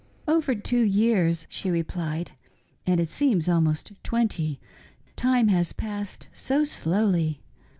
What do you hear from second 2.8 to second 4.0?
and it seems almost